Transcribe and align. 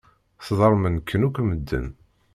Sḍelmen-ken 0.47 1.25
akk 1.27 1.37
medden. 1.47 1.87